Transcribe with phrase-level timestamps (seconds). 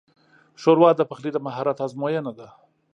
[0.61, 2.47] ښوروا د پخلي د مهارت ازموینه ده.